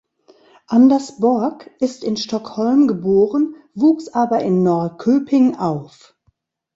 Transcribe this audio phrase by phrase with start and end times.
[0.65, 6.15] Anders Borg ist in Stockholm geboren, wuchs aber in Norrköping auf.